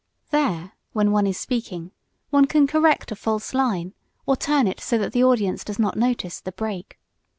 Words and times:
There, 0.31 0.71
when 0.93 1.11
one 1.11 1.27
is 1.27 1.37
speaking, 1.39 1.91
one 2.31 2.45
can 2.45 2.65
correct 2.65 3.11
a 3.11 3.15
false 3.15 3.53
line, 3.53 3.93
or 4.25 4.35
turn 4.35 4.65
it 4.65 4.79
so 4.79 4.97
that 4.97 5.11
the 5.11 5.23
audience 5.23 5.63
does 5.63 5.77
not 5.77 5.95
notice 5.95 6.39
the 6.41 6.53
"break." 6.53 6.99